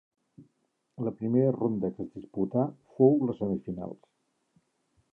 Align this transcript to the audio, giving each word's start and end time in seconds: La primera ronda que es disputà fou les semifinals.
La 1.07 1.13
primera 1.19 1.51
ronda 1.57 1.93
que 1.97 2.05
es 2.07 2.11
disputà 2.15 2.65
fou 2.97 3.15
les 3.29 3.41
semifinals. 3.45 4.13